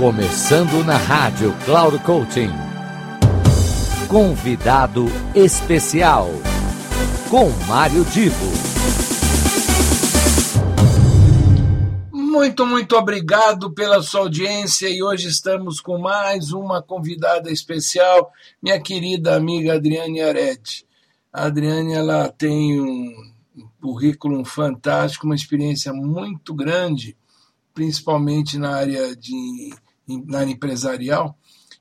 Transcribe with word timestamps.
Começando 0.00 0.82
na 0.86 0.96
rádio 0.96 1.54
Cloud 1.66 1.98
Coaching. 2.04 2.48
Convidado 4.08 5.04
especial 5.34 6.30
com 7.28 7.50
Mário 7.68 8.02
Divo. 8.06 8.46
Muito, 12.10 12.64
muito 12.64 12.96
obrigado 12.96 13.70
pela 13.74 14.02
sua 14.02 14.22
audiência 14.22 14.88
e 14.88 15.02
hoje 15.02 15.28
estamos 15.28 15.82
com 15.82 15.98
mais 15.98 16.50
uma 16.50 16.80
convidada 16.82 17.50
especial, 17.52 18.32
minha 18.62 18.80
querida 18.80 19.36
amiga 19.36 19.74
Adriane 19.74 20.22
Arete. 20.22 20.86
A 21.30 21.44
Adriane 21.44 21.92
ela 21.92 22.26
tem 22.30 22.80
um, 22.80 23.32
um 23.54 23.68
currículum 23.82 24.46
fantástico, 24.46 25.26
uma 25.26 25.34
experiência 25.36 25.92
muito 25.92 26.54
grande, 26.54 27.14
principalmente 27.74 28.56
na 28.56 28.76
área 28.76 29.14
de 29.14 29.74
na 30.26 30.44
empresarial, 30.44 31.36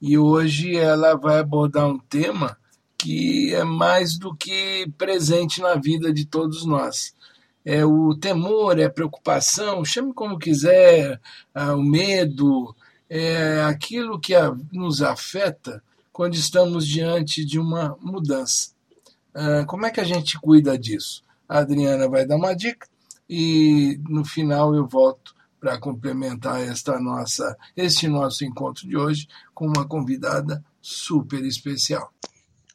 e 0.00 0.18
hoje 0.18 0.76
ela 0.76 1.14
vai 1.16 1.38
abordar 1.38 1.86
um 1.88 1.98
tema 1.98 2.56
que 2.98 3.52
é 3.54 3.64
mais 3.64 4.16
do 4.18 4.34
que 4.34 4.88
presente 4.96 5.60
na 5.60 5.74
vida 5.74 6.12
de 6.12 6.24
todos 6.24 6.64
nós. 6.64 7.14
É 7.64 7.84
o 7.84 8.14
temor, 8.14 8.78
é 8.78 8.84
a 8.84 8.90
preocupação, 8.90 9.84
chame 9.84 10.12
como 10.12 10.38
quiser, 10.38 11.20
ah, 11.54 11.74
o 11.74 11.82
medo, 11.82 12.74
é 13.08 13.62
aquilo 13.62 14.18
que 14.20 14.34
a, 14.34 14.54
nos 14.72 15.02
afeta 15.02 15.82
quando 16.12 16.34
estamos 16.34 16.86
diante 16.86 17.44
de 17.44 17.58
uma 17.58 17.96
mudança. 18.00 18.72
Ah, 19.34 19.64
como 19.66 19.86
é 19.86 19.90
que 19.90 20.00
a 20.00 20.04
gente 20.04 20.38
cuida 20.40 20.76
disso? 20.78 21.22
A 21.48 21.58
Adriana 21.60 22.08
vai 22.08 22.26
dar 22.26 22.36
uma 22.36 22.54
dica 22.54 22.88
e 23.28 23.98
no 24.08 24.24
final 24.24 24.74
eu 24.74 24.86
para 25.62 25.78
complementar 25.78 26.60
este 27.76 28.04
nosso 28.08 28.44
encontro 28.44 28.86
de 28.88 28.96
hoje 28.96 29.28
com 29.54 29.68
uma 29.68 29.86
convidada 29.86 30.62
super 30.80 31.42
especial. 31.44 32.10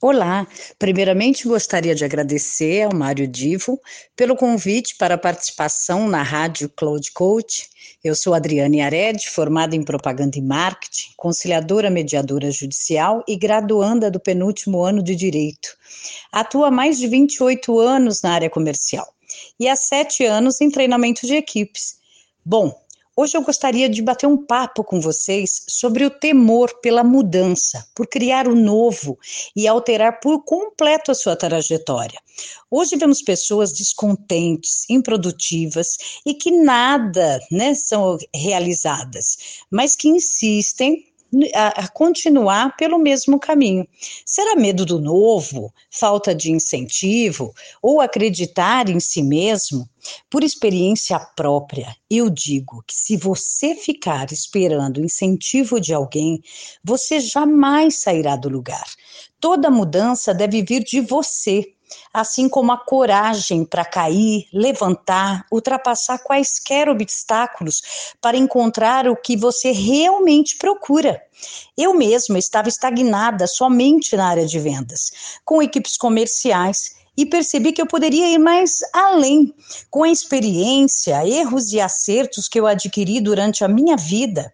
Olá! 0.00 0.46
Primeiramente 0.78 1.46
gostaria 1.46 1.94
de 1.94 2.02
agradecer 2.06 2.86
ao 2.86 2.94
Mário 2.94 3.28
Divo 3.28 3.78
pelo 4.16 4.34
convite 4.34 4.96
para 4.96 5.16
a 5.16 5.18
participação 5.18 6.08
na 6.08 6.22
Rádio 6.22 6.70
Cloud 6.70 7.12
Coach. 7.12 7.68
Eu 8.02 8.14
sou 8.14 8.32
Adriane 8.32 8.80
Ared, 8.80 9.28
formada 9.28 9.76
em 9.76 9.84
propaganda 9.84 10.38
e 10.38 10.40
marketing, 10.42 11.10
conciliadora 11.18 11.90
mediadora 11.90 12.50
judicial 12.50 13.22
e 13.28 13.36
graduanda 13.36 14.10
do 14.10 14.18
penúltimo 14.18 14.82
ano 14.82 15.02
de 15.02 15.14
direito. 15.14 15.76
Atua 16.32 16.68
há 16.68 16.70
mais 16.70 16.96
de 16.98 17.06
28 17.06 17.78
e 17.82 17.86
anos 17.86 18.22
na 18.22 18.32
área 18.32 18.48
comercial 18.48 19.06
e 19.60 19.68
há 19.68 19.76
sete 19.76 20.24
anos 20.24 20.60
em 20.62 20.70
treinamento 20.70 21.24
de 21.26 21.36
equipes 21.36 21.99
Bom, 22.44 22.74
hoje 23.16 23.36
eu 23.36 23.42
gostaria 23.42 23.86
de 23.88 24.00
bater 24.02 24.26
um 24.26 24.36
papo 24.46 24.82
com 24.82 24.98
vocês 25.00 25.62
sobre 25.68 26.04
o 26.06 26.10
temor 26.10 26.80
pela 26.80 27.04
mudança, 27.04 27.86
por 27.94 28.06
criar 28.06 28.48
o 28.48 28.54
novo 28.54 29.18
e 29.54 29.68
alterar 29.68 30.20
por 30.20 30.42
completo 30.42 31.10
a 31.10 31.14
sua 31.14 31.36
trajetória. 31.36 32.18
Hoje 32.70 32.96
vemos 32.96 33.20
pessoas 33.20 33.74
descontentes, 33.74 34.88
improdutivas 34.88 35.98
e 36.24 36.32
que 36.32 36.50
nada 36.50 37.38
né, 37.50 37.74
são 37.74 38.16
realizadas, 38.34 39.36
mas 39.70 39.94
que 39.94 40.08
insistem 40.08 41.04
continuar 41.94 42.76
pelo 42.76 42.98
mesmo 42.98 43.38
caminho. 43.38 43.86
Será 44.24 44.56
medo 44.56 44.84
do 44.84 45.00
novo, 45.00 45.72
falta 45.90 46.34
de 46.34 46.50
incentivo 46.50 47.54
ou 47.80 48.00
acreditar 48.00 48.88
em 48.88 48.98
si 49.00 49.22
mesmo? 49.22 49.88
Por 50.30 50.42
experiência 50.42 51.18
própria, 51.20 51.94
eu 52.10 52.30
digo 52.30 52.82
que 52.86 52.94
se 52.94 53.16
você 53.16 53.74
ficar 53.74 54.32
esperando 54.32 55.00
incentivo 55.04 55.78
de 55.80 55.92
alguém, 55.92 56.42
você 56.82 57.20
jamais 57.20 57.98
sairá 58.00 58.34
do 58.34 58.48
lugar. 58.48 58.86
Toda 59.38 59.68
a 59.68 59.70
mudança 59.70 60.32
deve 60.34 60.62
vir 60.62 60.82
de 60.84 61.00
você 61.00 61.74
assim 62.12 62.48
como 62.48 62.72
a 62.72 62.78
coragem 62.78 63.64
para 63.64 63.84
cair, 63.84 64.48
levantar, 64.52 65.46
ultrapassar 65.50 66.18
quaisquer 66.18 66.88
obstáculos 66.88 67.82
para 68.20 68.36
encontrar 68.36 69.08
o 69.08 69.16
que 69.16 69.36
você 69.36 69.72
realmente 69.72 70.56
procura. 70.56 71.20
Eu 71.76 71.94
mesma 71.94 72.38
estava 72.38 72.68
estagnada 72.68 73.46
somente 73.46 74.16
na 74.16 74.28
área 74.28 74.46
de 74.46 74.58
vendas, 74.58 75.10
com 75.44 75.62
equipes 75.62 75.96
comerciais 75.96 76.98
e 77.16 77.26
percebi 77.26 77.72
que 77.72 77.80
eu 77.82 77.86
poderia 77.86 78.28
ir 78.30 78.38
mais 78.38 78.78
além. 78.92 79.54
Com 79.90 80.02
a 80.04 80.08
experiência, 80.08 81.26
erros 81.26 81.72
e 81.72 81.80
acertos 81.80 82.48
que 82.48 82.58
eu 82.58 82.66
adquiri 82.66 83.20
durante 83.20 83.64
a 83.64 83.68
minha 83.68 83.96
vida 83.96 84.52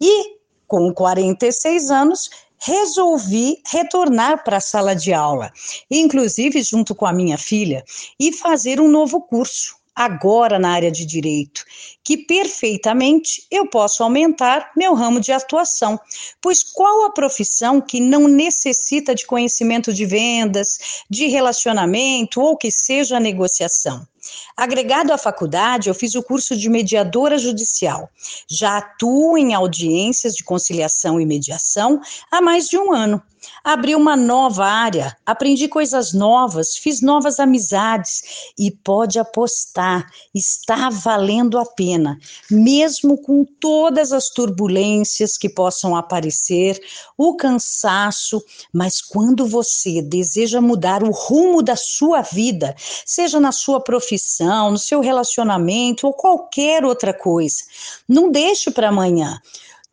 e 0.00 0.34
com 0.66 0.92
e 1.42 1.52
seis 1.52 1.88
anos, 1.90 2.30
resolvi 2.58 3.60
retornar 3.70 4.44
para 4.44 4.56
a 4.58 4.60
sala 4.60 4.94
de 4.94 5.12
aula, 5.12 5.52
inclusive 5.90 6.62
junto 6.62 6.94
com 6.94 7.06
a 7.06 7.12
minha 7.12 7.38
filha, 7.38 7.84
e 8.18 8.32
fazer 8.32 8.80
um 8.80 8.88
novo 8.88 9.20
curso, 9.20 9.76
agora 9.96 10.58
na 10.58 10.70
área 10.72 10.90
de 10.90 11.04
direito, 11.06 11.64
que 12.02 12.16
perfeitamente 12.18 13.46
eu 13.48 13.68
posso 13.68 14.02
aumentar 14.02 14.70
meu 14.76 14.92
ramo 14.94 15.20
de 15.20 15.30
atuação, 15.30 16.00
pois 16.40 16.62
qual 16.64 17.04
a 17.04 17.12
profissão 17.12 17.80
que 17.80 18.00
não 18.00 18.26
necessita 18.26 19.14
de 19.14 19.24
conhecimento 19.24 19.92
de 19.92 20.04
vendas, 20.04 20.80
de 21.08 21.26
relacionamento 21.28 22.40
ou 22.40 22.56
que 22.56 22.72
seja 22.72 23.20
negociação? 23.20 24.04
Agregado 24.56 25.12
á 25.12 25.18
faculdade, 25.18 25.88
eu 25.88 25.94
fiz 25.94 26.14
o 26.14 26.22
curso 26.22 26.56
de 26.56 26.68
mediadora 26.70 27.38
judicial. 27.38 28.08
Já 28.48 28.78
atuo 28.78 29.36
em 29.36 29.52
audiências 29.52 30.34
de 30.34 30.44
conciliação 30.44 31.20
e 31.20 31.26
mediação 31.26 32.00
ha 32.30 32.40
mais 32.40 32.68
de 32.68 32.78
um 32.78 32.92
anno 32.92 33.20
Abri 33.62 33.94
uma 33.94 34.16
nova 34.16 34.64
área, 34.64 35.14
aprendi 35.24 35.68
coisas 35.68 36.14
novas, 36.14 36.76
fiz 36.76 37.02
novas 37.02 37.38
amizades 37.38 38.22
e 38.58 38.70
pôde 38.70 39.18
apostar, 39.18 40.06
está 40.34 40.88
valendo 40.88 41.58
a 41.58 41.66
pena, 41.66 42.18
mesmo 42.50 43.20
com 43.20 43.44
todas 43.44 44.12
as 44.12 44.30
turbulências 44.30 45.36
que 45.36 45.48
possam 45.50 45.94
apparecer 45.94 46.80
o 47.18 47.36
cançaço 47.36 48.42
mas 48.72 49.02
quando 49.02 49.46
você 49.46 50.00
deseja 50.00 50.60
mudar 50.62 51.02
o 51.02 51.10
rumo 51.10 51.62
da 51.62 51.76
sua 51.76 52.22
vida, 52.22 52.74
seja 53.04 53.38
na 53.38 53.52
sua 53.52 53.78
profissão, 54.14 54.70
no 54.72 54.78
seu 54.78 55.00
relacionamento 55.00 56.06
ou 56.06 56.12
qualquer 56.12 56.84
outra 56.84 57.12
coisa. 57.14 57.64
Não 58.08 58.30
deixe 58.30 58.70
para 58.70 58.88
amanhã. 58.88 59.40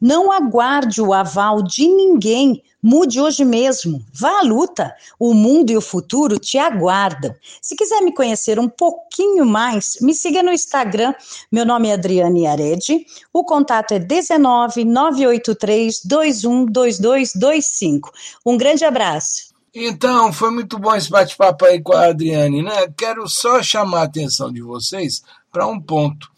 Não 0.00 0.30
aguarde 0.32 1.00
o 1.02 1.12
aval 1.12 1.60
de 1.62 1.86
ninguém. 1.88 2.62
Mude 2.82 3.20
hoje 3.20 3.44
mesmo. 3.44 4.02
Vá 4.12 4.40
luta. 4.42 4.92
O 5.18 5.34
mundo 5.34 5.70
e 5.70 5.76
o 5.76 5.80
futuro 5.82 6.38
te 6.38 6.56
aguardam. 6.56 7.34
Se 7.60 7.74
quizer 7.76 8.00
me 8.00 8.14
conhecer 8.14 8.58
um 8.58 8.68
pouquinho 8.68 9.44
mais, 9.44 9.98
me 10.00 10.14
siga 10.14 10.42
no 10.42 10.50
Instagram. 10.52 11.12
Meu 11.52 11.66
nome 11.66 11.88
é 11.88 11.94
Adriane 11.94 12.46
arede 12.46 13.04
O 13.32 13.42
contacto 13.44 13.94
é 13.94 13.98
19 13.98 14.84
983 14.86 16.02
212225. 16.06 18.12
Um 18.44 18.56
grande 18.56 18.84
abraço. 18.84 19.49
Então, 19.72 20.32
foi 20.32 20.50
muito 20.50 20.78
bom 20.80 20.94
esse 20.96 21.08
bate 21.08 21.36
aí 21.62 21.80
com 21.80 21.92
a 21.92 22.06
Adriane, 22.06 22.64
Quero 22.96 23.28
só 23.28 23.62
chamar 23.62 24.00
a 24.00 24.04
atenção 24.04 24.52
de 24.52 24.60
vocês 24.62 25.22
para 25.52 25.66
um 25.66 25.80
ponto. 25.80 26.28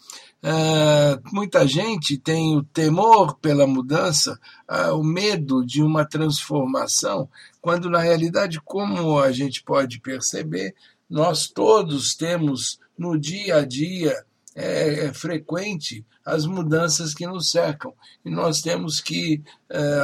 Eh, 0.43 1.19
muita 1.31 1.65
gente 1.65 2.17
tem 2.17 2.55
o 2.55 2.63
temor 2.63 3.37
pela 3.39 3.65
mudança, 3.65 4.37
eh, 4.69 4.87
o 4.91 5.01
medo 5.01 5.65
de 5.65 5.81
uma 5.81 6.05
transformação, 6.05 7.27
quando 7.61 7.89
na 7.89 7.99
realidade, 7.99 8.61
como 8.63 9.17
a 9.19 9.31
gente 9.31 9.63
pode 9.63 9.99
perceber, 9.99 10.75
nós 11.09 11.47
todos 11.47 12.13
temos 12.13 12.77
no 12.97 13.17
dia 13.17 13.55
a 13.57 13.65
dia 13.65 14.13
é, 14.55 15.11
frequente 15.13 16.05
as 16.25 16.45
mudanças 16.45 17.13
que 17.13 17.25
nos 17.25 17.49
cercam. 17.49 17.93
E 18.23 18.29
nós 18.29 18.61
temos 18.61 18.99
que 19.01 19.41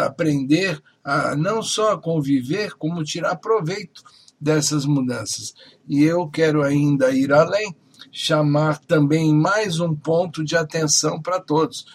aprender 0.06 0.82
a 1.04 1.36
não 1.36 1.62
só 1.62 1.98
conviver, 1.98 2.76
como 2.78 3.04
tirar 3.04 3.36
proveito 3.38 4.04
dessas 4.40 4.86
mudanças. 4.86 5.54
E 5.88 6.04
eu 6.04 6.28
quero 6.28 6.64
ainda 6.64 7.12
ir 7.12 7.32
além, 7.32 7.76
chamar 8.12 8.80
também 8.80 9.34
mais 9.34 9.80
um 9.80 9.96
ponto 9.96 10.44
de 10.44 10.56
atenção 10.58 11.22
para 11.22 11.40
todos. 11.40 11.86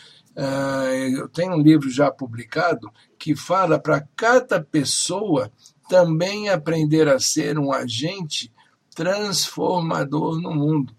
eu 1.17 1.29
tenho 1.29 1.55
um 1.55 1.61
livro 1.63 1.91
já 1.91 2.11
publicado 2.11 2.91
que 3.19 3.35
fala 3.35 3.79
para 3.81 4.01
cada 4.15 4.63
pessoa 4.63 5.51
também 5.89 6.49
aprender 6.49 7.09
a 7.09 7.19
ser 7.19 7.59
um 7.59 7.73
agente 7.73 8.53
transformador 8.95 10.41
no 10.41 10.55
mundo. 10.55 10.95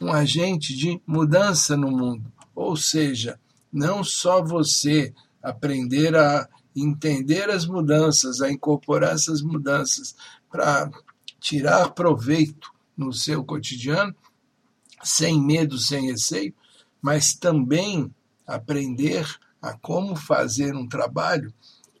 um 0.00 0.12
agente 0.12 0.74
de 0.76 1.00
mudança 1.06 1.76
no 1.76 1.90
mundo. 1.90 2.30
Ou 2.54 2.76
seja, 2.76 3.40
não 3.72 4.04
só 4.04 4.42
você 4.42 5.12
aprender 5.42 6.14
a 6.16 6.48
entender 6.74 7.50
as 7.50 7.66
mudanças, 7.66 8.40
a 8.40 8.50
incorporar 8.50 9.14
essas 9.14 9.42
mudanças 9.42 10.14
para 10.50 10.90
tirar 11.40 11.90
proveito 11.90 12.70
no 12.96 13.12
seu 13.12 13.44
cotidiano, 13.44 14.14
sem 15.02 15.40
medo, 15.40 15.78
sem 15.78 16.06
receio, 16.10 16.54
mas 17.02 17.34
também 17.34 18.12
aprender 18.46 19.26
a 19.60 19.76
como 19.76 20.16
fazer 20.16 20.74
um 20.74 20.88
trabalho 20.88 21.52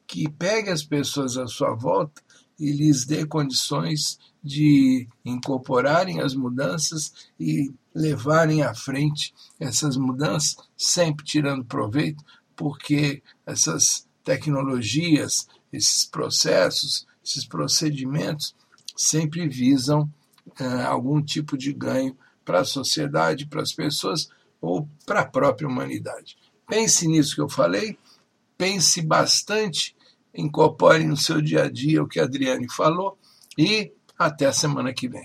que 0.06 0.28
pegue 0.28 0.70
as 0.70 0.82
pessoas 0.82 1.36
à 1.36 1.46
sua 1.46 1.74
volta 1.74 2.20
e 2.58 2.72
lhes 2.72 3.04
dê 3.04 3.24
condições 3.26 4.18
de 4.42 5.06
incorporarem 5.24 6.20
as 6.20 6.34
mudanças 6.34 7.12
e 7.38 7.72
levarem 7.98 8.62
à 8.62 8.72
frente 8.74 9.34
essas 9.58 9.96
mudanças, 9.96 10.56
sempre 10.76 11.24
tirando 11.24 11.64
proveito, 11.64 12.24
porque 12.56 13.22
essas 13.44 14.06
tecnologias, 14.24 15.48
esses 15.72 16.04
processos, 16.04 17.06
esses 17.24 17.44
procedimentos 17.44 18.54
sempre 18.96 19.46
visam 19.48 20.10
eh, 20.58 20.64
algum 20.84 21.20
tipo 21.22 21.58
de 21.58 21.72
ganho 21.72 22.16
para 22.44 22.60
a 22.60 22.64
sociedade, 22.64 23.46
para 23.46 23.62
as 23.62 23.72
pessoas 23.72 24.28
ou 24.60 24.88
para 25.04 25.20
a 25.20 25.26
própria 25.26 25.68
humanidade. 25.68 26.36
Pense 26.68 27.06
nisso 27.06 27.34
que 27.34 27.40
eu 27.40 27.48
falei, 27.48 27.98
pense 28.56 29.02
bastante, 29.02 29.94
incorpore 30.34 31.04
no 31.04 31.16
seu 31.16 31.40
dia 31.40 31.64
a 31.64 31.70
dia 31.70 32.02
o 32.02 32.08
que 32.08 32.20
adriani 32.20 32.68
falou 32.70 33.18
e 33.56 33.92
até 34.18 34.46
a 34.46 34.52
semana 34.52 34.92
que 34.92 35.08
vem. 35.08 35.24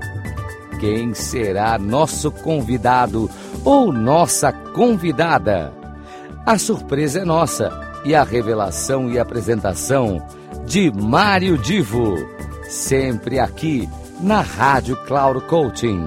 quem 0.81 1.13
será 1.13 1.77
nosso 1.77 2.29
convidado 2.31 3.29
ou 3.63 3.93
nossa 3.93 4.51
convidada. 4.51 5.71
A 6.43 6.57
surpresa 6.57 7.19
é 7.19 7.23
nossa 7.23 7.69
e 8.03 8.15
a 8.15 8.23
revelação 8.23 9.07
e 9.11 9.19
apresentação 9.19 10.19
de 10.65 10.91
Mário 10.91 11.55
Divo, 11.55 12.15
sempre 12.67 13.37
aqui 13.37 13.87
na 14.21 14.41
Rádio 14.41 14.95
Cloud 15.05 15.41
Coaching. 15.45 16.03